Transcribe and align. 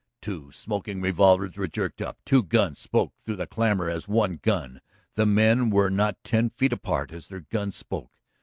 Two 0.19 0.51
smoking 0.51 0.99
revolvers 0.99 1.57
were 1.57 1.67
jerked 1.67 2.01
up, 2.01 2.17
two 2.25 2.41
guns 2.41 2.79
spoke 2.79 3.13
through 3.19 3.35
the 3.35 3.45
clamor 3.45 3.87
as 3.87 4.07
one 4.07 4.39
gun. 4.41 4.81
The 5.13 5.27
men 5.27 5.69
were 5.69 5.91
not 5.91 6.17
ten 6.23 6.49
feet 6.49 6.73
apart 6.73 7.11
as 7.11 7.27
their 7.27 7.41
guns 7.41 7.75
spoke. 7.75 8.09